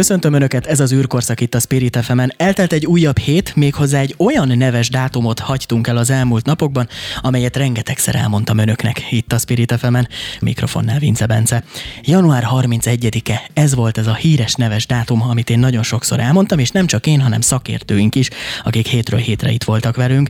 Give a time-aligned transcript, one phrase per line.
[0.00, 2.32] Köszöntöm Önöket, ez az űrkorszak itt a Spirit fm -en.
[2.36, 6.88] Eltelt egy újabb hét, méghozzá egy olyan neves dátumot hagytunk el az elmúlt napokban,
[7.20, 10.08] amelyet rengetegszer elmondtam Önöknek itt a Spirit fm -en.
[10.40, 11.64] Mikrofonnál Vince Bence.
[12.02, 16.70] Január 31-e, ez volt ez a híres neves dátum, amit én nagyon sokszor elmondtam, és
[16.70, 18.28] nem csak én, hanem szakértőink is,
[18.64, 20.28] akik hétről hétre itt voltak velünk.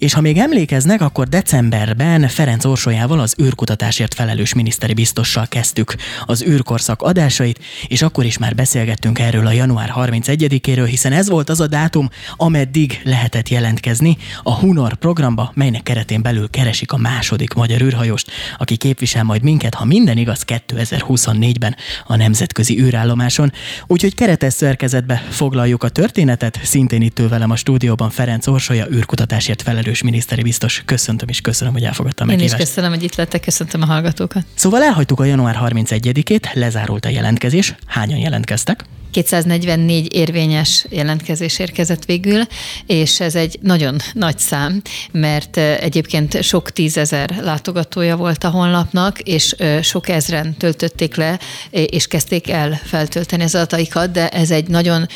[0.00, 5.94] És ha még emlékeznek, akkor decemberben Ferenc Orsolyával az űrkutatásért felelős miniszteri biztossal kezdtük
[6.26, 11.48] az űrkorszak adásait, és akkor is már beszélgettünk erről a január 31-éről, hiszen ez volt
[11.48, 17.54] az a dátum, ameddig lehetett jelentkezni a Hunor programba, melynek keretén belül keresik a második
[17.54, 21.76] magyar űrhajóst, aki képvisel majd minket, ha minden igaz, 2024-ben
[22.06, 23.52] a nemzetközi űrállomáson.
[23.86, 29.88] Úgyhogy keretes szerkezetbe foglaljuk a történetet, szintén itt velem a stúdióban Ferenc Orsolya űrkutatásért felelős
[29.90, 30.82] felelős miniszteri biztos.
[30.84, 32.38] Köszöntöm és köszönöm, hogy elfogadtam meg.
[32.38, 34.44] Én is köszönöm, hogy itt lettek, köszöntöm a hallgatókat.
[34.54, 37.74] Szóval elhagytuk a január 31-ét, lezárult a jelentkezés.
[37.86, 38.84] Hányan jelentkeztek?
[39.10, 42.42] 244 érvényes jelentkezés érkezett végül,
[42.86, 44.82] és ez egy nagyon nagy szám,
[45.12, 51.38] mert egyébként sok tízezer látogatója volt a honlapnak, és sok ezren töltötték le,
[51.70, 55.06] és kezdték el feltölteni az adataikat, de ez egy nagyon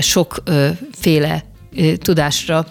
[0.00, 1.44] sokféle
[1.98, 2.66] tudásra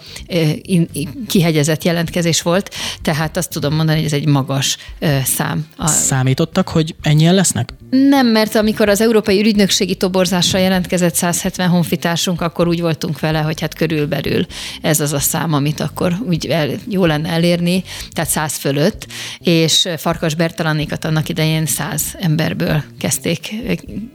[1.28, 4.76] kihegyezett jelentkezés volt, tehát azt tudom mondani, hogy ez egy magas
[5.24, 5.66] szám.
[5.86, 7.72] Számítottak, hogy ennyien lesznek?
[7.94, 13.60] Nem, mert amikor az Európai Ügynökségi Toborzásra jelentkezett 170 honfitársunk, akkor úgy voltunk vele, hogy
[13.60, 14.46] hát körülbelül
[14.82, 19.06] ez az a szám, amit akkor úgy el, jó lenne elérni, tehát 100 fölött,
[19.38, 23.54] és Farkas Bertalanékat annak idején 100 emberből kezdték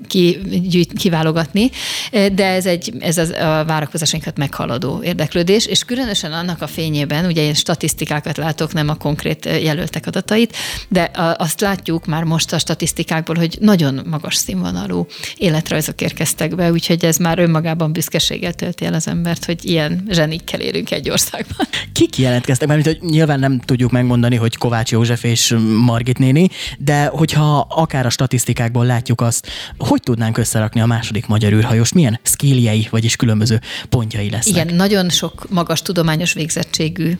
[0.08, 0.38] ki,
[0.70, 1.70] gyűjt, kiválogatni,
[2.12, 7.42] de ez, egy, ez az, a várakozásainkat meghaladó érdeklődés, és különösen annak a fényében, ugye
[7.42, 10.56] én statisztikákat látok, nem a konkrét jelöltek adatait,
[10.88, 15.08] de azt látjuk már most a statisztikákból, hogy nagyon magas színvonalú
[15.38, 20.60] életrajzok érkeztek be, úgyhogy ez már önmagában büszkeséggel tölti el az embert, hogy ilyen zsenikkel
[20.60, 21.68] érünk egy országban.
[21.94, 22.68] Kik jelentkeztek?
[22.68, 28.06] Mert hogy nyilván nem tudjuk megmondani, hogy Kovács József és Margit néni, de hogyha akár
[28.06, 29.48] a statisztikákból látjuk azt,
[29.78, 34.64] hogy tudnánk összerakni a második magyar űrhajós, milyen skilljei, vagyis különböző pontjai lesznek?
[34.64, 37.18] Igen, nagyon sok magas tudományos végzettségű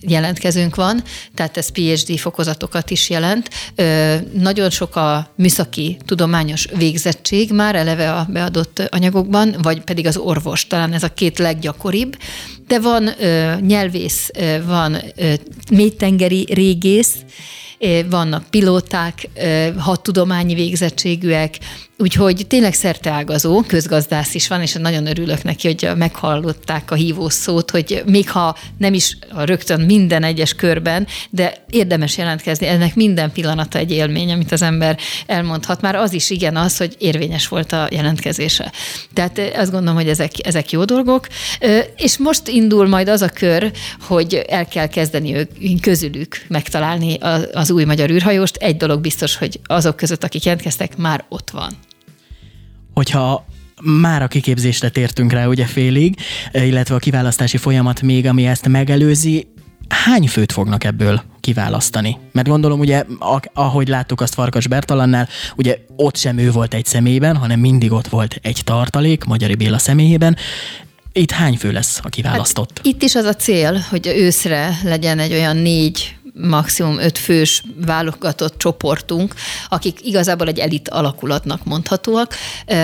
[0.00, 1.02] jelentkezőnk van,
[1.34, 3.48] tehát ez PhD fokozatokat is jelent.
[4.32, 10.66] Nagyon sok a műszaki tudományos végzettség már eleve a beadott anyagokban, vagy pedig az orvos,
[10.66, 12.16] talán ez a két leggyakoribb,
[12.66, 13.10] de van
[13.60, 14.30] nyelvész,
[14.66, 14.96] van
[15.70, 17.14] mélytengeri régész,
[18.10, 19.28] vannak pilóták,
[19.76, 21.58] hat tudományi végzettségűek,
[22.00, 27.70] Úgyhogy tényleg szerteágazó, közgazdász is van, és nagyon örülök neki, hogy meghallották a hívó szót,
[27.70, 33.78] hogy még ha nem is rögtön minden egyes körben, de érdemes jelentkezni, ennek minden pillanata
[33.78, 35.80] egy élmény, amit az ember elmondhat.
[35.80, 38.72] Már az is igen az, hogy érvényes volt a jelentkezése.
[39.12, 41.26] Tehát azt gondolom, hogy ezek, ezek jó dolgok.
[41.96, 45.50] És most indul majd az a kör, hogy el kell kezdeni ők
[45.80, 47.18] közülük megtalálni
[47.52, 48.56] az új magyar űrhajóst.
[48.56, 51.72] Egy dolog biztos, hogy azok között, akik jelentkeztek, már ott van
[52.98, 53.46] hogyha
[53.82, 56.16] már a kiképzésre tértünk rá ugye félig,
[56.52, 59.46] illetve a kiválasztási folyamat még, ami ezt megelőzi,
[59.88, 62.18] hány főt fognak ebből kiválasztani?
[62.32, 63.04] Mert gondolom ugye,
[63.54, 68.08] ahogy láttuk azt Farkas Bertalannál, ugye ott sem ő volt egy személyben, hanem mindig ott
[68.08, 70.36] volt egy tartalék, Magyari Béla személyében.
[71.12, 72.76] Itt hány fő lesz a kiválasztott?
[72.76, 77.62] Hát itt is az a cél, hogy őszre legyen egy olyan négy maximum öt fős
[77.86, 79.34] válogatott csoportunk,
[79.68, 82.34] akik igazából egy elit alakulatnak mondhatóak,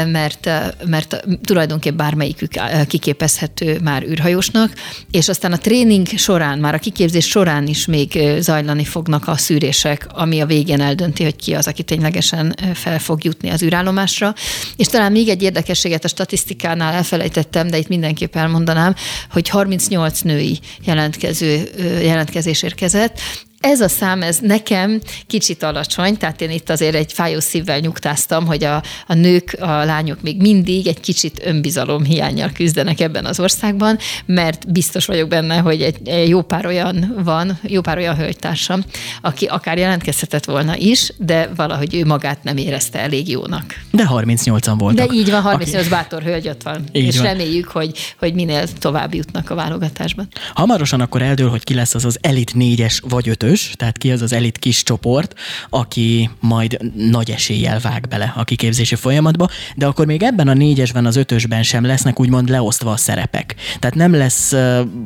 [0.07, 0.51] mert,
[0.85, 2.53] mert tulajdonképpen bármelyikük
[2.87, 4.73] kiképezhető már űrhajósnak,
[5.11, 10.07] és aztán a tréning során, már a kiképzés során is még zajlani fognak a szűrések,
[10.13, 14.35] ami a végén eldönti, hogy ki az, aki ténylegesen fel fog jutni az űrállomásra.
[14.77, 18.95] És talán még egy érdekességet a statisztikánál elfelejtettem, de itt mindenképp elmondanám,
[19.31, 21.71] hogy 38 női jelentkező,
[22.03, 23.21] jelentkezés érkezett,
[23.65, 28.47] ez a szám, ez nekem kicsit alacsony, tehát én itt azért egy fájó szívvel nyugtáztam,
[28.47, 33.41] hogy a, a nők, a lányok még mindig egy kicsit önbizalom hiányjal küzdenek ebben az
[33.41, 38.85] országban, mert biztos vagyok benne, hogy egy, jó pár olyan van, jó pár olyan hölgytársam,
[39.21, 43.65] aki akár jelentkezhetett volna is, de valahogy ő magát nem érezte elég jónak.
[43.91, 45.09] De 38-an voltak.
[45.09, 45.89] De így van, 38 aki...
[45.95, 46.85] bátor hölgy ott van.
[46.93, 47.27] Így és van.
[47.27, 50.29] reméljük, hogy, hogy minél tovább jutnak a válogatásban.
[50.55, 54.11] Hamarosan akkor eldől, hogy ki lesz az az elit négyes vagy ötös, ötös, tehát ki
[54.11, 55.35] az az elit kis csoport,
[55.71, 61.07] aki majd nagy eséllyel vág bele a kiképzési folyamatba, de akkor még ebben a négyesben,
[61.07, 63.55] az ötösben sem lesznek úgymond leosztva a szerepek.
[63.79, 64.53] Tehát nem lesz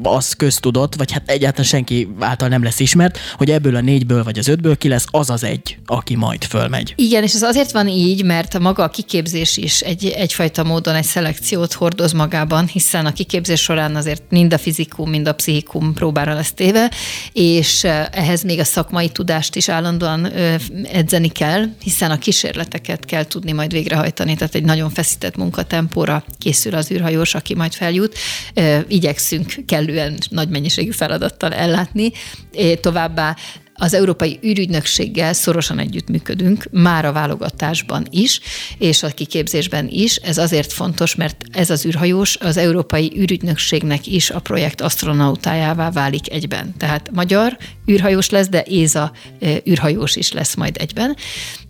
[0.03, 4.39] az köztudott, vagy hát egyáltalán senki által nem lesz ismert, hogy ebből a négyből vagy
[4.39, 6.93] az ötből ki lesz az az egy, aki majd fölmegy.
[6.97, 11.05] Igen, és ez azért van így, mert maga a kiképzés is egy, egyfajta módon egy
[11.05, 16.35] szelekciót hordoz magában, hiszen a kiképzés során azért mind a fizikum, mind a pszichikum próbára
[16.35, 16.91] lesz téve,
[17.33, 20.33] és ehhez még a szakmai tudást is állandóan
[20.93, 26.75] edzeni kell, hiszen a kísérleteket kell tudni majd végrehajtani, tehát egy nagyon feszített munkatempóra készül
[26.75, 28.19] az űrhajós, aki majd feljut.
[28.89, 32.13] Igyekszünk kellően nagy mennyiségű feladattal ellátni.
[32.81, 33.37] Továbbá
[33.79, 38.41] az Európai űrügynökséggel szorosan együttműködünk, már a válogatásban is,
[38.79, 40.17] és a kiképzésben is.
[40.17, 46.33] Ez azért fontos, mert ez az űrhajós az Európai űrügynökségnek is a projekt astronautájává válik
[46.33, 46.75] egyben.
[46.77, 47.57] Tehát magyar
[47.91, 49.13] űrhajós lesz, de Éza
[49.69, 51.17] űrhajós is lesz majd egyben.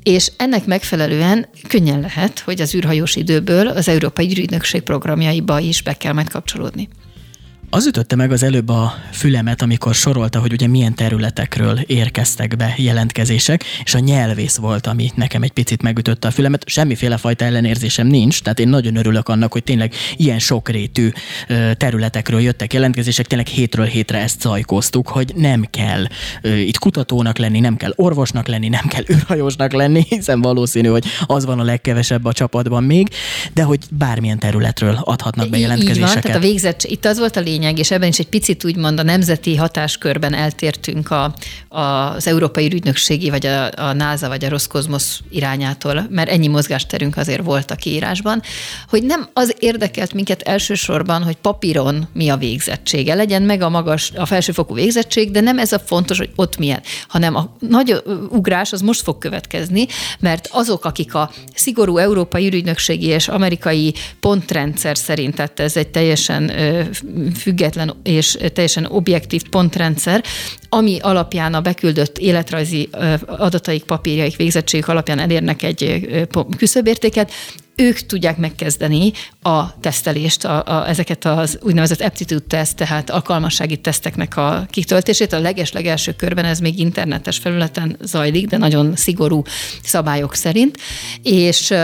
[0.02, 5.93] És ennek megfelelően könnyen lehet, hogy az űrhajós időből az Európai űrügynökség programjaiba is be
[5.93, 6.88] kell majd kapcsolódni.
[7.70, 12.75] Az ütötte meg az előbb a fülemet, amikor sorolta, hogy ugye milyen területekről érkeztek be
[12.76, 16.69] jelentkezések, és a nyelvész volt, ami nekem egy picit megütötte a fülemet.
[16.69, 21.11] Semmiféle fajta ellenérzésem nincs, tehát én nagyon örülök annak, hogy tényleg ilyen sokrétű
[21.76, 26.05] területekről jöttek jelentkezések, tényleg hétről hétre ezt zajkoztuk, hogy nem kell
[26.43, 31.44] itt kutatónak lenni, nem kell orvosnak lenni, nem kell űrhajósnak lenni, hiszen valószínű, hogy az
[31.44, 33.09] van a legkevesebb a csapatban még,
[33.55, 36.09] de hogy bármilyen területről adhatnak be jelentkezéseket.
[36.09, 38.28] Így van, tehát a végzett, itt az volt a lényeg, lényeg, és ebben is egy
[38.28, 41.34] picit úgymond a nemzeti hatáskörben eltértünk a,
[41.69, 47.16] a, az Európai Ügynökségi, vagy a, a NASA, vagy a Roszkozmosz irányától, mert ennyi mozgásterünk
[47.16, 48.43] azért volt a kiírásban,
[48.88, 54.12] hogy nem az érdekelt minket elsősorban, hogy papíron mi a végzettsége, legyen meg a magas,
[54.16, 58.72] a felsőfokú végzettség, de nem ez a fontos, hogy ott milyen, hanem a nagy ugrás
[58.72, 59.87] az most fog következni,
[60.20, 66.50] mert azok, akik a szigorú európai ürügynökségi és amerikai pontrendszer szerint, tehát ez egy teljesen
[67.48, 70.24] független és teljesen objektív pontrendszer,
[70.68, 72.88] ami alapján a beküldött életrajzi
[73.26, 76.10] adataik, papírjaik, végzettségük alapján elérnek egy
[76.56, 77.32] küszöbértéket,
[77.76, 79.12] ők tudják megkezdeni
[79.42, 85.32] a tesztelést, a, a, ezeket az úgynevezett aptitude test, tehát alkalmassági teszteknek a kitöltését.
[85.32, 89.42] A leges-legelső körben ez még internetes felületen zajlik, de nagyon szigorú
[89.82, 90.76] szabályok szerint,
[91.22, 91.74] és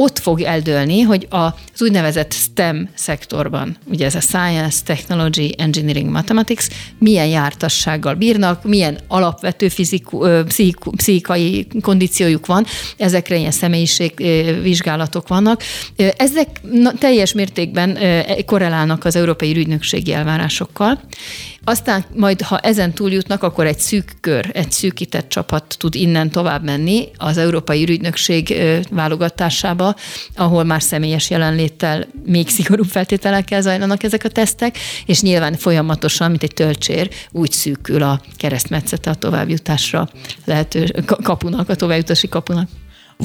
[0.00, 6.66] ott fog eldőlni, hogy az úgynevezett STEM szektorban, ugye ez a Science, Technology, Engineering, Mathematics,
[6.98, 12.66] milyen jártassággal bírnak, milyen alapvető fiziku, pszichiku, pszichikai kondíciójuk van,
[12.96, 15.62] ezekre ilyen személyiségvizsgálatok vannak.
[16.16, 16.60] Ezek
[16.98, 17.98] teljes mértékben
[18.46, 21.00] korrelálnak az Európai Ügynökségi elvárásokkal,
[21.64, 26.64] aztán majd, ha ezen túljutnak, akkor egy szűk kör, egy szűkített csapat tud innen tovább
[26.64, 28.54] menni az Európai Ürügynökség
[28.90, 29.94] válogatásába,
[30.34, 36.42] ahol már személyes jelenléttel még szigorúbb feltételekkel zajlanak ezek a tesztek, és nyilván folyamatosan, mint
[36.42, 40.08] egy töltsér, úgy szűkül a keresztmetszete a továbbjutásra
[40.44, 42.68] lehető kapunak, a továbbjutási kapunak.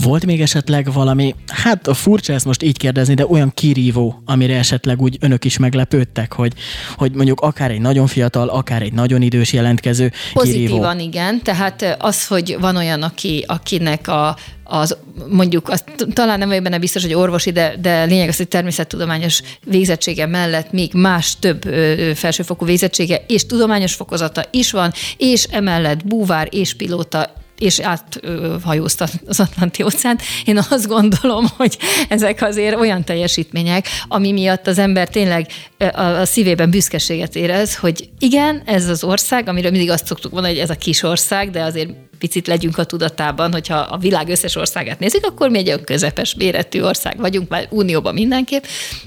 [0.02, 4.58] Volt még esetleg valami, hát a furcsa ezt most így kérdezni, de olyan kirívó, amire
[4.58, 6.54] esetleg úgy önök is meglepődtek, hogy,
[6.96, 11.10] hogy mondjuk akár egy nagyon fiatal, akár egy nagyon idős jelentkező Pozitívan kirívó.
[11.10, 14.98] igen, tehát az, hogy van olyan, aki, akinek a, az
[15.30, 15.84] mondjuk, az,
[16.14, 20.72] talán nem vagyok benne biztos, hogy orvosi, de, de lényeg az, hogy természettudományos végzettsége mellett
[20.72, 26.76] még más több ö, felsőfokú végzettsége és tudományos fokozata is van, és emellett búvár és
[26.76, 30.22] pilóta és áthajózta az Atlanti óceánt.
[30.46, 31.78] Én azt gondolom, hogy
[32.10, 35.48] ezek azért olyan teljesítmények, ami miatt az ember tényleg
[35.94, 40.64] a szívében büszkeséget érez, hogy igen, ez az ország, amiről mindig azt szoktuk mondani, hogy
[40.64, 45.00] ez a kis ország, de azért picit legyünk a tudatában, hogyha a világ összes országát
[45.00, 48.64] nézzük, akkor mi egy olyan közepes méretű ország vagyunk, már unióban mindenképp.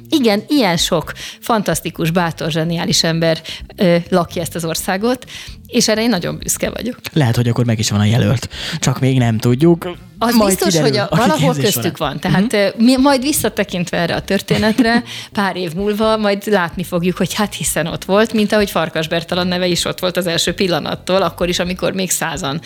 [0.08, 3.42] Igen, ilyen sok fantasztikus, bátor, zseniális ember
[3.76, 5.26] ö, lakja ezt az országot,
[5.68, 6.96] és erre én nagyon büszke vagyok.
[7.12, 8.48] Lehet, hogy akkor meg is van a jelölt,
[8.78, 9.96] csak még nem tudjuk.
[10.18, 12.18] Az majd biztos, kiderül, hogy a, valahol köztük során.
[12.20, 12.20] van.
[12.20, 12.84] Tehát uh-huh.
[12.84, 17.86] mi majd visszatekintve erre a történetre, pár év múlva majd látni fogjuk, hogy hát hiszen
[17.86, 21.58] ott volt, mint ahogy Farkas Bertalan neve is ott volt az első pillanattól, akkor is,
[21.58, 22.60] amikor még százan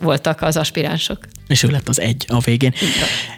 [0.00, 1.18] voltak az aspiránsok.
[1.48, 2.74] És ő lett az egy a végén.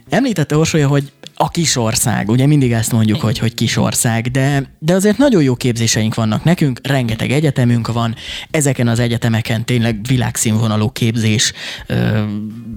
[0.08, 5.18] Említette Orsolya, hogy a kisország, ugye mindig ezt mondjuk, hogy, hogy kisország, de, de azért
[5.18, 8.14] nagyon jó képzéseink vannak nekünk, rengeteg egyetemünk van,
[8.50, 11.52] ezeken az egyetemeken tényleg világszínvonalú képzés
[11.86, 12.22] ö,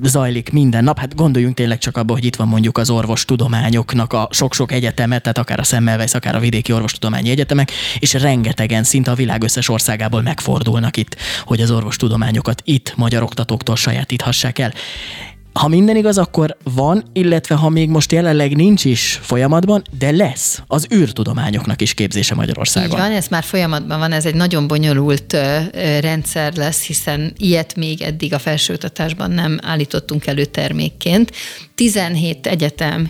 [0.04, 1.00] zajlik minden nap.
[1.00, 5.38] Hát gondoljunk tényleg csak abba, hogy itt van mondjuk az orvostudományoknak a sok-sok egyeteme, tehát
[5.38, 10.22] akár a Semmelweis, akár a vidéki orvostudományi egyetemek, és rengetegen szinte a világ összes országából
[10.22, 14.74] megfordulnak itt, hogy az orvostudományokat itt magyar oktatóktól sajátíthassák el.
[15.54, 20.62] Ha minden igaz, akkor van, illetve ha még most jelenleg nincs is folyamatban, de lesz
[20.68, 22.90] az űrtudományoknak is képzése Magyarországon.
[22.90, 25.38] Így van, ez már folyamatban van, ez egy nagyon bonyolult
[26.00, 31.32] rendszer lesz, hiszen ilyet még eddig a felsőoktatásban nem állítottunk elő termékként.
[31.76, 33.10] 17 egyetem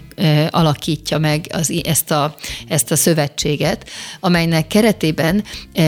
[0.49, 2.35] alakítja meg az, ezt, a,
[2.67, 5.43] ezt a szövetséget, amelynek keretében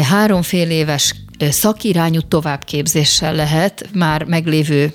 [0.10, 1.14] háromfél éves
[1.52, 4.94] szakirányú továbbképzéssel lehet már meglévő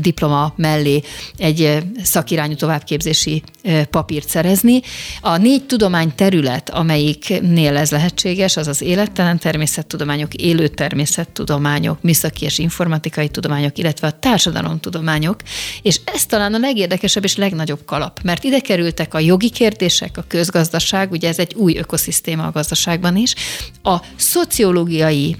[0.00, 1.02] diploma mellé
[1.36, 3.42] egy szakirányú továbbképzési
[3.90, 4.80] papírt szerezni.
[5.20, 12.58] A négy tudomány terület, amelyiknél ez lehetséges, az az élettelen természettudományok, élő természettudományok, műszaki és
[12.58, 15.36] informatikai tudományok, illetve a társadalomtudományok,
[15.82, 20.24] és ez talán a legérdekesebb és legnagyobb kalap, mert ide kerültek a jogi kérdések, a
[20.28, 23.34] közgazdaság, ugye ez egy új ökoszisztéma a gazdaságban is,
[23.82, 25.36] a szociológiai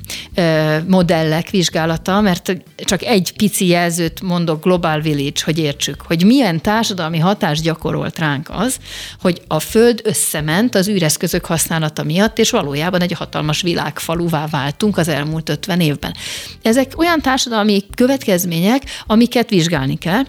[0.87, 7.19] modellek vizsgálata, mert csak egy pici jelzőt mondok, Global Village, hogy értsük, hogy milyen társadalmi
[7.19, 8.77] hatást gyakorolt ránk az,
[9.21, 15.09] hogy a Föld összement az űreszközök használata miatt, és valójában egy hatalmas világfaluvá váltunk az
[15.09, 16.15] elmúlt 50 évben.
[16.63, 20.23] Ezek olyan társadalmi következmények, amiket vizsgálni kell,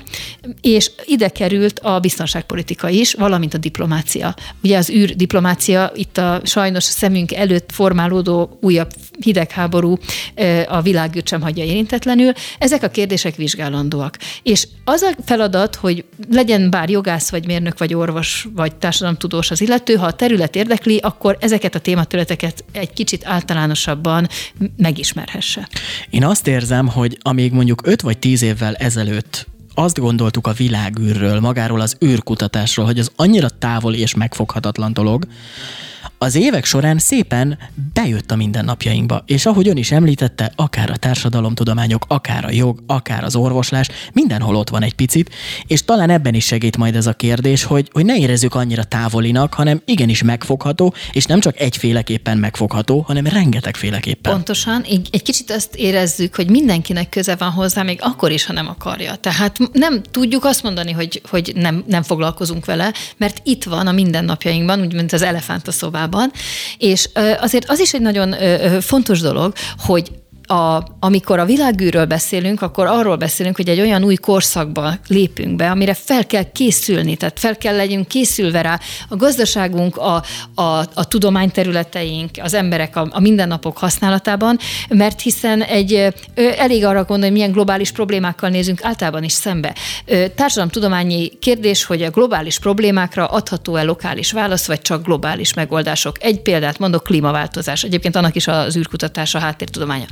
[0.62, 4.36] és ide került a biztonságpolitika is, valamint a diplomácia.
[4.64, 9.73] Ugye az űrdiplomácia itt a sajnos szemünk előtt formálódó újabb hidegháború
[10.68, 12.32] a világűrt sem hagyja érintetlenül.
[12.58, 14.18] Ezek a kérdések vizsgálandóak.
[14.44, 19.62] És az a feladat, hogy legyen bár jogász, vagy mérnök, vagy orvos, vagy társadalomtudós az
[19.62, 24.28] illető, ha a terület érdekli, akkor ezeket a tématerületeket egy kicsit általánosabban
[24.78, 25.68] megismerhesse.
[26.10, 31.40] Én azt érzem, hogy amíg mondjuk 5 vagy 10 évvel ezelőtt azt gondoltuk a világűrről,
[31.40, 35.28] magáról az űrkutatásról, hogy az annyira távoli és megfoghatatlan dolog,
[36.24, 37.58] az évek során szépen
[37.94, 43.24] bejött a mindennapjainkba, és ahogy ön is említette, akár a társadalomtudományok, akár a jog, akár
[43.24, 45.30] az orvoslás, mindenhol ott van egy picit,
[45.68, 49.54] és talán ebben is segít majd ez a kérdés, hogy, hogy ne érezzük annyira távolinak,
[49.54, 54.34] hanem igenis megfogható, és nem csak egyféleképpen megfogható, hanem rengetegféleképpen.
[54.34, 58.68] Pontosan, egy kicsit azt érezzük, hogy mindenkinek köze van hozzá, még akkor is, ha nem
[58.68, 59.16] akarja.
[59.16, 63.92] Tehát nem tudjuk azt mondani, hogy, hogy nem, nem foglalkozunk vele, mert itt van a
[63.92, 66.32] mindennapjainkban, úgy, mint az elefánt a szobában, Európában,
[66.78, 68.36] és azért az is egy nagyon
[68.82, 70.12] fontos dolog, hogy
[70.48, 75.70] a, amikor a világűről beszélünk, akkor arról beszélünk, hogy egy olyan új korszakba lépünk be,
[75.70, 80.24] amire fel kell készülni, tehát fel kell legyünk készülve rá a gazdaságunk, a,
[80.56, 84.58] a, a tudományterületeink, az emberek a, a mindennapok használatában,
[84.90, 86.14] mert hiszen egy
[86.58, 89.76] elég arra gondolni, hogy milyen globális problémákkal nézünk általában is szembe.
[90.36, 96.24] Társadalomtudományi kérdés, hogy a globális problémákra adható-e lokális válasz, vagy csak globális megoldások.
[96.24, 97.84] Egy példát mondok, klímaváltozás.
[97.84, 100.06] Egyébként annak is az űrkutatás a háttértudománya.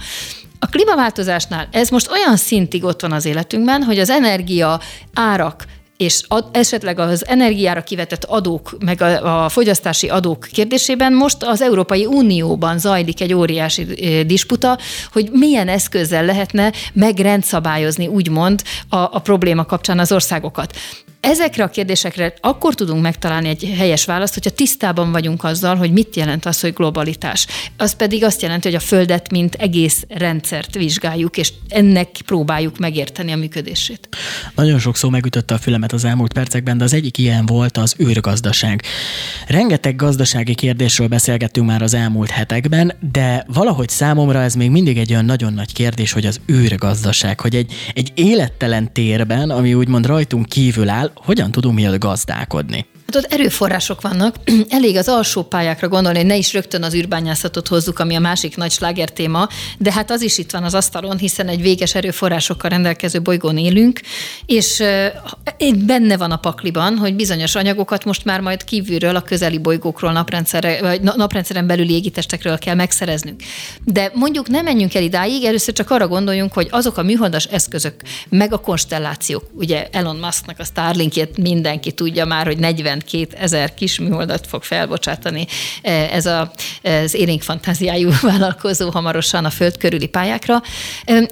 [0.63, 4.79] A klímaváltozásnál ez most olyan szintig ott van az életünkben, hogy az energia
[5.13, 5.65] árak
[5.97, 11.61] és ad, esetleg az energiára kivetett adók, meg a, a fogyasztási adók kérdésében most az
[11.61, 13.83] Európai Unióban zajlik egy óriási
[14.25, 14.77] disputa,
[15.11, 20.75] hogy milyen eszközzel lehetne megrendszabályozni, úgymond, a, a probléma kapcsán az országokat.
[21.21, 26.15] Ezekre a kérdésekre akkor tudunk megtalálni egy helyes választ, hogyha tisztában vagyunk azzal, hogy mit
[26.15, 27.47] jelent az, hogy globalitás.
[27.77, 33.31] Az pedig azt jelenti, hogy a Földet, mint egész rendszert vizsgáljuk, és ennek próbáljuk megérteni
[33.31, 34.09] a működését.
[34.55, 37.95] Nagyon sok szó megütötte a fülemet az elmúlt percekben, de az egyik ilyen volt az
[37.99, 38.83] űrgazdaság.
[39.47, 45.11] Rengeteg gazdasági kérdésről beszélgettünk már az elmúlt hetekben, de valahogy számomra ez még mindig egy
[45.11, 50.45] olyan nagyon nagy kérdés, hogy az űrgazdaság, hogy egy, egy élettelen térben, ami úgymond rajtunk
[50.45, 52.85] kívül áll, hogyan tudunk mi gazdálkodni?
[53.13, 54.35] Hát ott erőforrások vannak.
[54.69, 58.57] Elég az alsó pályákra gondolni, hogy ne is rögtön az űrbányászatot hozzuk, ami a másik
[58.57, 62.69] nagy sláger téma, de hát az is itt van az asztalon, hiszen egy véges erőforrásokkal
[62.69, 63.99] rendelkező bolygón élünk,
[64.45, 64.83] és
[65.85, 70.81] benne van a pakliban, hogy bizonyos anyagokat most már majd kívülről, a közeli bolygókról, naprendszerre,
[70.81, 73.41] vagy naprendszeren belüli égitestekről kell megszereznünk.
[73.83, 77.93] De mondjuk nem menjünk el idáig, először csak arra gondoljunk, hogy azok a műholdas eszközök,
[78.29, 83.99] meg a konstellációk, ugye Elon Musknak a Starlinkjét mindenki tudja már, hogy 40 42 kis
[83.99, 85.47] műholdat fog felbocsátani
[86.11, 86.51] ez a,
[86.83, 90.61] az élénk fantáziájú vállalkozó hamarosan a föld körüli pályákra.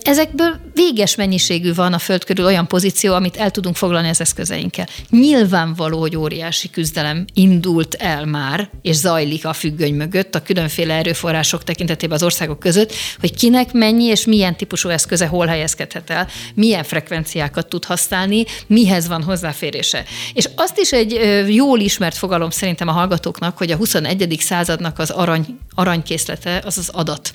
[0.01, 4.87] Ezekből véges mennyiségű van a föld körül olyan pozíció, amit el tudunk foglalni az eszközeinkkel.
[5.09, 11.63] Nyilvánvaló, hogy óriási küzdelem indult el már, és zajlik a függöny mögött a különféle erőforrások
[11.63, 16.83] tekintetében az országok között, hogy kinek mennyi és milyen típusú eszköze hol helyezkedhet el, milyen
[16.83, 20.03] frekvenciákat tud használni, mihez van hozzáférése.
[20.33, 21.13] És azt is egy
[21.59, 24.35] jól ismert fogalom szerintem a hallgatóknak, hogy a 21.
[24.39, 27.33] századnak az arany, aranykészlete az az adat.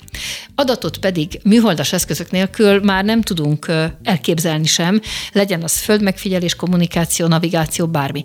[0.55, 5.01] Adatot pedig műholdas eszközök nélkül már nem tudunk elképzelni sem,
[5.33, 8.25] legyen az földmegfigyelés, kommunikáció, navigáció, bármi.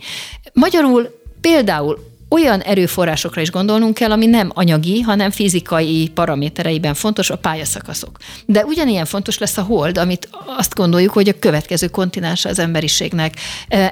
[0.54, 7.38] Magyarul például olyan erőforrásokra is gondolnunk kell, ami nem anyagi, hanem fizikai paramétereiben fontos, a
[7.38, 8.18] pályaszakaszok.
[8.46, 13.34] De ugyanilyen fontos lesz a hold, amit azt gondoljuk, hogy a következő kontinens az emberiségnek.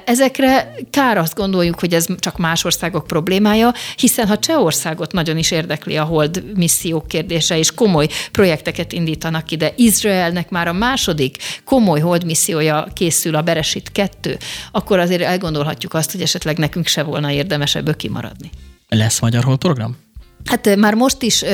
[0.04, 5.50] Ezekre kár azt gondoljuk, hogy ez csak más országok problémája, hiszen ha Csehországot nagyon is
[5.50, 12.00] érdekli a hold missziók kérdése, és komoly projekteket indítanak ide, Izraelnek már a második komoly
[12.00, 14.36] hold missziója készül, a Beresit 2,
[14.72, 18.50] akkor azért elgondolhatjuk azt, hogy esetleg nekünk se volna érdemes ebből kimaradni maradni.
[18.88, 19.96] Lesz magyar hold program?
[20.48, 21.44] Hát már most is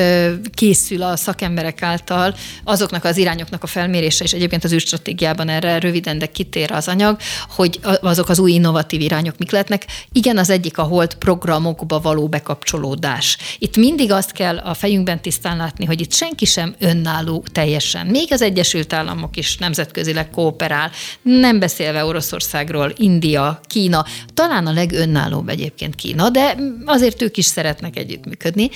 [0.53, 6.17] készül a szakemberek által azoknak az irányoknak a felmérése, és egyébként az űrstratégiában erre röviden,
[6.17, 7.17] de kitér az anyag,
[7.49, 9.85] hogy azok az új innovatív irányok mik lehetnek.
[10.11, 13.37] Igen, az egyik a hold programokba való bekapcsolódás.
[13.59, 18.05] Itt mindig azt kell a fejünkben tisztán látni, hogy itt senki sem önálló teljesen.
[18.07, 25.49] Még az Egyesült Államok is nemzetközileg kooperál, nem beszélve Oroszországról, India, Kína, talán a legönállóbb
[25.49, 28.69] egyébként Kína, de azért ők is szeretnek együttműködni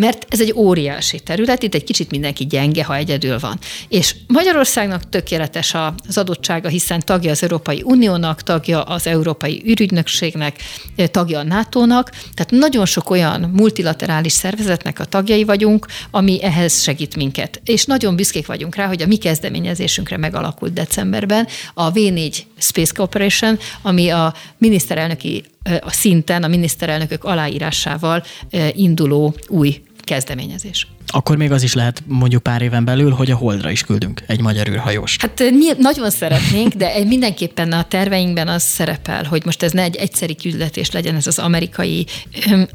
[0.00, 3.58] mert ez egy óriási terület, itt egy kicsit mindenki gyenge, ha egyedül van.
[3.88, 5.74] És Magyarországnak tökéletes
[6.06, 10.56] az adottsága, hiszen tagja az Európai Uniónak, tagja az Európai űrügynökségnek,
[10.96, 17.16] tagja a NATO-nak, tehát nagyon sok olyan multilaterális szervezetnek a tagjai vagyunk, ami ehhez segít
[17.16, 17.60] minket.
[17.64, 23.58] És nagyon büszkék vagyunk rá, hogy a mi kezdeményezésünkre megalakult decemberben a V4 Space Cooperation,
[23.82, 25.44] ami a miniszterelnöki
[25.80, 28.24] a szinten a miniszterelnökök aláírásával
[28.72, 30.86] induló új kezdeményezés.
[31.10, 34.40] Akkor még az is lehet mondjuk pár éven belül, hogy a Holdra is küldünk egy
[34.40, 35.20] magyar űrhajóst.
[35.20, 39.96] Hát mi nagyon szeretnénk, de mindenképpen a terveinkben az szerepel, hogy most ez ne egy
[39.96, 42.06] egyszeri küldetés legyen, ez az amerikai,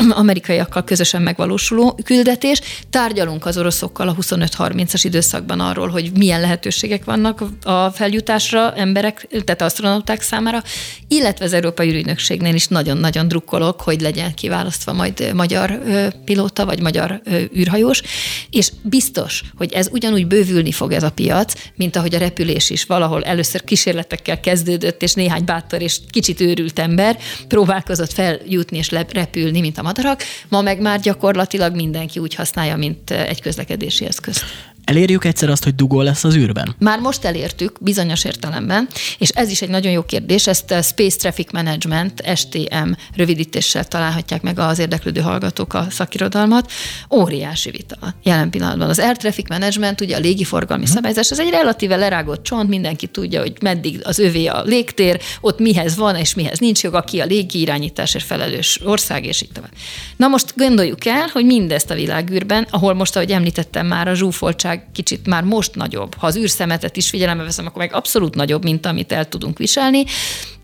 [0.09, 2.61] amerikaiakkal közösen megvalósuló küldetés.
[2.89, 9.61] Tárgyalunk az oroszokkal a 25-30-as időszakban arról, hogy milyen lehetőségek vannak a feljutásra emberek, tehát
[9.61, 10.63] astronauták számára,
[11.07, 15.79] illetve az Európai űrügynökségnél is nagyon-nagyon drukkolok, hogy legyen kiválasztva majd magyar
[16.25, 17.21] pilóta vagy magyar
[17.55, 18.01] űrhajós
[18.49, 22.85] és biztos, hogy ez ugyanúgy bővülni fog ez a piac, mint ahogy a repülés is
[22.85, 29.59] valahol először kísérletekkel kezdődött, és néhány bátor és kicsit őrült ember próbálkozott feljutni és repülni,
[29.59, 34.43] mint a madarak, ma meg már gyakorlatilag mindenki úgy használja, mint egy közlekedési eszköz.
[34.85, 36.75] Elérjük egyszer azt, hogy dugó lesz az űrben?
[36.79, 41.17] Már most elértük, bizonyos értelemben, és ez is egy nagyon jó kérdés, ezt a Space
[41.17, 46.71] Traffic Management, STM rövidítéssel találhatják meg az érdeklődő hallgatók a szakirodalmat.
[47.11, 48.89] Óriási vita jelen pillanatban.
[48.89, 50.93] Az Air Traffic Management, ugye a légiforgalmi hmm.
[50.93, 55.59] szabályzás, ez egy relatíve lerágott csont, mindenki tudja, hogy meddig az övé a légtér, ott
[55.59, 59.71] mihez van és mihez nincs joga, ki a légi irányításért felelős ország, és így tovább.
[60.17, 64.82] Na most gondoljuk el, hogy mindezt a világűrben, ahol most, ahogy említettem már, a zsúfoltság
[64.91, 66.15] kicsit már most nagyobb.
[66.15, 70.03] Ha az űrszemetet is figyelembe veszem, akkor meg abszolút nagyobb, mint amit el tudunk viselni.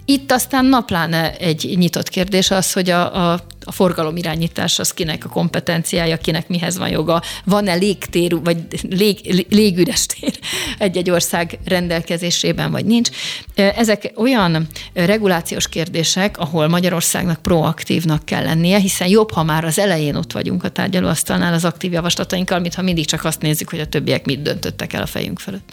[0.06, 5.26] Itt aztán napláne egy nyitott kérdés az, hogy a, a a forgalom irányítás az kinek
[5.26, 8.58] a kompetenciája, kinek mihez van joga, van-e légtér, vagy
[8.90, 10.40] lég, légüres tér
[10.78, 13.10] egy-egy ország rendelkezésében, vagy nincs.
[13.56, 20.16] Ezek olyan regulációs kérdések, ahol Magyarországnak proaktívnak kell lennie, hiszen jobb, ha már az elején
[20.16, 23.86] ott vagyunk a tárgyalóasztalnál az aktív javaslatainkkal, mint ha mindig csak azt nézzük, hogy a
[23.86, 25.70] többiek mit döntöttek el a fejünk fölött.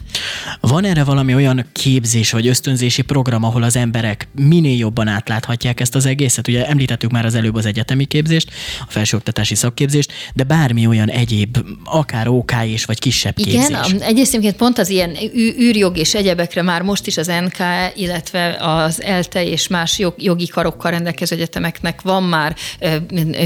[0.60, 5.94] Van erre valami olyan képzés vagy ösztönzési program, ahol az emberek minél jobban átláthatják ezt
[5.94, 6.48] az egészet?
[6.48, 11.08] Ugye említettük már az előbb az egyet egyetemi képzést, a felsőoktatási szakképzést, de bármi olyan
[11.08, 13.66] egyéb, akár OK és vagy kisebb képzés.
[13.88, 17.58] Igen, egyébként pont az ilyen űrjog és egyebekre már most is az NK,
[17.94, 22.56] illetve az ELTE és más jogi karokkal rendelkező egyetemeknek van már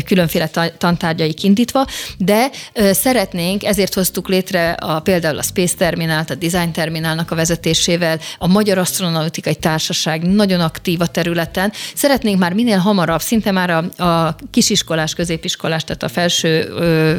[0.05, 0.47] különféle
[0.79, 1.87] tantárgyaik indítva,
[2.19, 2.51] de
[2.91, 8.47] szeretnénk, ezért hoztuk létre a, például a Space Terminált, a Design Terminálnak a vezetésével, a
[8.47, 11.73] Magyar Astronautikai Társaság nagyon aktív a területen.
[11.95, 17.17] Szeretnénk már minél hamarabb, szinte már a, a kisiskolás, középiskolás, tehát a felső ö,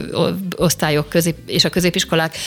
[0.56, 2.38] osztályok közép, és a középiskolák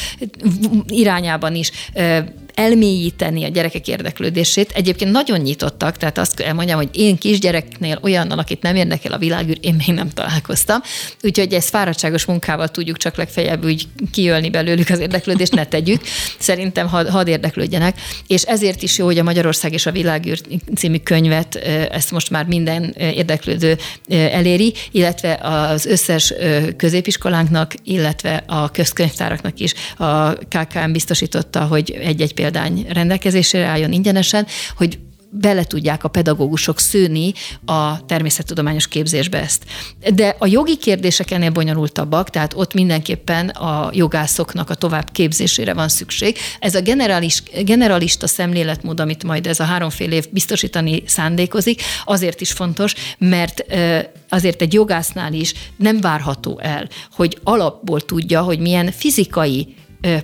[0.86, 2.18] irányában is ö,
[2.54, 4.72] elmélyíteni a gyerekek érdeklődését.
[4.74, 9.58] Egyébként nagyon nyitottak, tehát azt elmondjam, hogy én kisgyereknél olyannal, akit nem érdekel a világűr,
[9.60, 10.80] én még nem találkoztam.
[11.22, 16.02] Úgyhogy ezt fáradtságos munkával tudjuk csak legfeljebb úgy kijölni belőlük az érdeklődést, ne tegyük.
[16.38, 18.00] Szerintem had, had érdeklődjenek.
[18.26, 20.40] És ezért is jó, hogy a Magyarország és a világűr
[20.74, 21.54] című könyvet
[21.90, 23.76] ezt most már minden érdeklődő
[24.08, 26.34] eléri, illetve az összes
[26.76, 34.98] középiskolánknak, illetve a közkönyvtáraknak is a KKM biztosította, hogy egy-egy példány rendelkezésére álljon ingyenesen, hogy
[35.30, 37.32] bele tudják a pedagógusok szőni
[37.64, 39.64] a természettudományos képzésbe ezt.
[40.14, 45.88] De a jogi kérdések ennél bonyolultabbak, tehát ott mindenképpen a jogászoknak a tovább képzésére van
[45.88, 46.36] szükség.
[46.58, 52.52] Ez a generalis, generalista szemléletmód, amit majd ez a háromfél év biztosítani szándékozik, azért is
[52.52, 53.64] fontos, mert
[54.28, 59.74] azért egy jogásznál is nem várható el, hogy alapból tudja, hogy milyen fizikai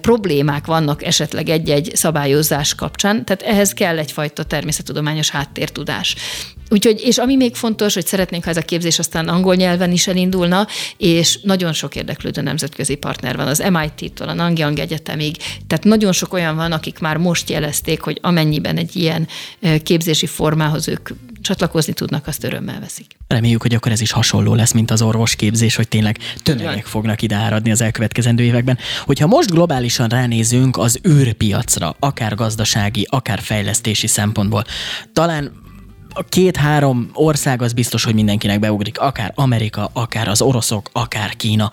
[0.00, 6.16] problémák vannak esetleg egy-egy szabályozás kapcsán, tehát ehhez kell egyfajta természettudományos háttértudás.
[6.72, 10.06] Úgyhogy, és ami még fontos, hogy szeretnénk, ha ez a képzés aztán angol nyelven is
[10.06, 10.66] elindulna,
[10.96, 16.32] és nagyon sok érdeklődő nemzetközi partner van, az MIT-től a Nangyang Egyetemig, tehát nagyon sok
[16.32, 19.28] olyan van, akik már most jelezték, hogy amennyiben egy ilyen
[19.82, 21.08] képzési formához ők
[21.42, 23.16] csatlakozni tudnak, azt örömmel veszik.
[23.28, 27.36] Reméljük, hogy akkor ez is hasonló lesz, mint az orvosképzés, hogy tényleg tömegek fognak ide
[27.36, 28.78] áradni az elkövetkezendő években.
[29.04, 34.64] Hogyha most globálisan ránézünk az űrpiacra, akár gazdasági, akár fejlesztési szempontból,
[35.12, 35.52] talán
[36.14, 41.70] a két-három ország az biztos, hogy mindenkinek beugrik, akár Amerika, akár az oroszok, akár Kína.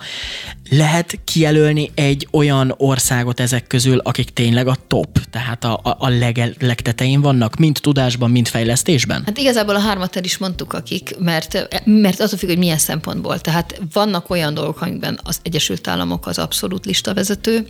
[0.70, 6.08] Lehet kijelölni egy olyan országot ezek közül, akik tényleg a top, tehát a, a, a
[6.08, 9.22] leg, legtetején vannak, mind tudásban, mind fejlesztésben?
[9.26, 13.40] Hát igazából a hármat el is mondtuk, akik, mert, mert attól függ, hogy milyen szempontból.
[13.40, 17.66] Tehát vannak olyan dolgok, amikben az Egyesült Államok az abszolút listavezető,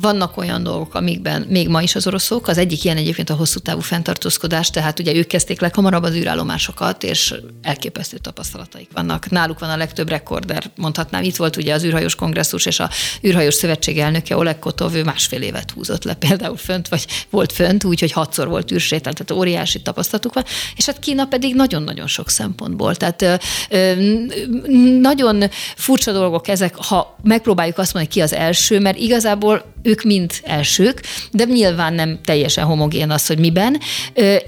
[0.00, 3.58] vannak olyan dolgok, amikben még ma is az oroszok, az egyik ilyen egyébként a hosszú
[3.58, 9.30] távú fenntartózkodás, tehát ugye ők kezdték leghamarabb az űrállomásokat, és elképesztő tapasztalataik vannak.
[9.30, 11.22] Náluk van a legtöbb rekorder, mondhatnám.
[11.22, 12.90] Itt volt ugye az űrhajós kongresszus, és a
[13.26, 17.84] űrhajós szövetség elnöke Oleg Kotov, ő másfél évet húzott le például fönt, vagy volt fönt,
[17.84, 20.44] úgyhogy hatszor volt űrsétál, tehát óriási tapasztalatuk van.
[20.76, 22.94] És hát Kína pedig nagyon-nagyon sok szempontból.
[22.94, 23.40] Tehát
[25.00, 25.44] nagyon
[25.76, 31.02] furcsa dolgok ezek, ha megpróbáljuk azt mondani, ki az első, mert igazából ők mind elsők,
[31.30, 33.80] de nyilván nem teljesen homogén az, hogy miben.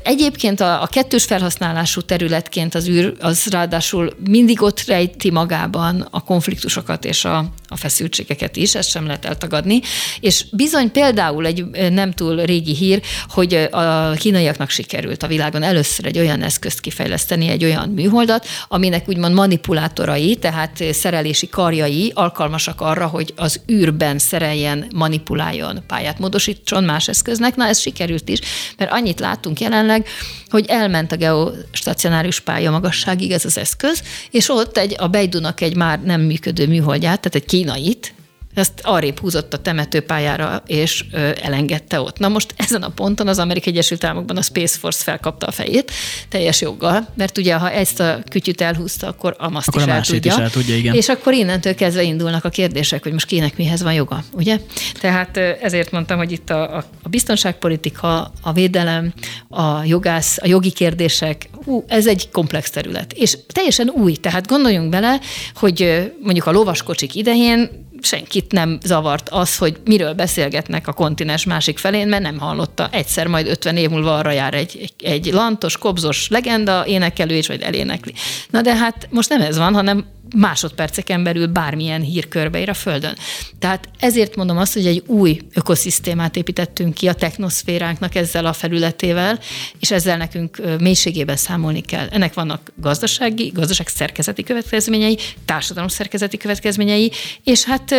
[0.03, 6.21] Egyébként a, a kettős felhasználású területként az űr, az ráadásul mindig ott rejti magában a
[6.21, 9.81] konfliktusokat és a, a feszültségeket is, ezt sem lehet eltagadni.
[10.21, 16.07] És bizony például egy nem túl régi hír, hogy a kínaiaknak sikerült a világon először
[16.07, 23.07] egy olyan eszközt kifejleszteni, egy olyan műholdat, aminek úgymond manipulátorai, tehát szerelési karjai alkalmasak arra,
[23.07, 27.57] hogy az űrben szereljen manipuláljon, pályát módosítson más eszköznek.
[27.57, 28.39] Na, ez sikerült is,
[28.77, 30.07] mert annyit látunk jelenleg,
[30.49, 35.77] hogy elment a geostacionárius pálya magasságig ez az eszköz, és ott egy, a Beidunak egy
[35.77, 38.13] már nem működő műholdját, tehát egy kínait,
[38.55, 42.19] ezt arrébb húzott a temetőpályára, és ö, elengedte ott.
[42.19, 45.93] Na most ezen a ponton az Amerikai Egyesült Államokban a Space Force felkapta a fejét,
[46.29, 50.03] teljes joggal, mert ugye ha ezt a kütyüt elhúzta, akkor amaszt akkor is, a el
[50.03, 50.33] tudja.
[50.33, 50.77] is el tudja.
[50.77, 50.95] Igen.
[50.95, 54.59] És akkor innentől kezdve indulnak a kérdések, hogy most kinek mihez van joga, ugye?
[55.01, 59.13] Tehát ezért mondtam, hogy itt a, a biztonságpolitika, a védelem,
[59.49, 63.13] a jogász, a jogi kérdések, hú, ez egy komplex terület.
[63.13, 65.21] És teljesen új, tehát gondoljunk bele,
[65.55, 71.79] hogy mondjuk a lovaskocsik idején senkit nem zavart az, hogy miről beszélgetnek a kontinens másik
[71.79, 72.89] felén, mert nem hallotta.
[72.93, 77.61] Egyszer majd 50 év múlva arra jár egy, egy, lantos, kobzos legenda, énekelő és vagy
[77.61, 78.13] elénekli.
[78.51, 83.17] Na de hát most nem ez van, hanem másodperceken belül bármilyen hírkörbe ér a Földön.
[83.59, 89.39] Tehát ezért mondom azt, hogy egy új ökoszisztémát építettünk ki a technoszféránknak ezzel a felületével,
[89.79, 92.09] és ezzel nekünk mélységében számolni kell.
[92.11, 97.13] Ennek vannak gazdasági, gazdaság szerkezeti következményei, társadalom szerkezeti következményei,
[97.45, 97.95] és hát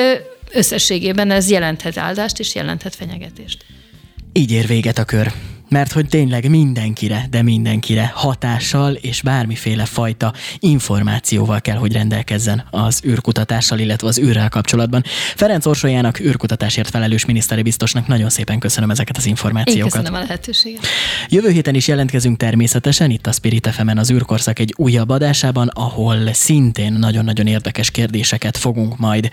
[0.52, 3.65] összességében ez jelenthet áldást és jelenthet fenyegetést.
[4.34, 5.32] Így ér véget a kör
[5.74, 13.02] mert hogy tényleg mindenkire, de mindenkire hatással és bármiféle fajta információval kell, hogy rendelkezzen az
[13.06, 15.04] űrkutatással, illetve az űrrel kapcsolatban.
[15.36, 19.96] Ferenc Orsolyának űrkutatásért felelős miniszteri biztosnak nagyon szépen köszönöm ezeket az információkat.
[19.96, 20.86] Én köszönöm a lehetőséget.
[21.30, 26.34] Jövő héten is jelentkezünk természetesen itt a Spirit fm az űrkorszak egy újabb adásában, ahol
[26.34, 29.30] szintén nagyon-nagyon érdekes kérdéseket fogunk majd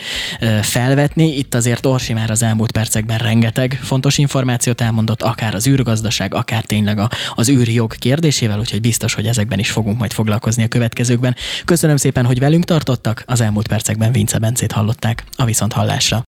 [0.63, 1.37] felvetni.
[1.37, 6.41] Itt azért Orsi már az elmúlt percekben rengeteg fontos információt elmondott, akár az űrgazdaság, meg
[6.41, 10.63] akár tényleg a, az űri jog kérdésével, úgyhogy biztos, hogy ezekben is fogunk majd foglalkozni
[10.63, 11.37] a következőkben.
[11.65, 16.19] Köszönöm szépen, hogy velünk tartottak, az elmúlt percekben Vince Bencét hallották a Viszont Hallásra.